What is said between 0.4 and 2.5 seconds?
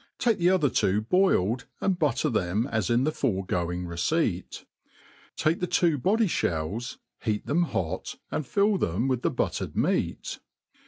other two boiled, and butter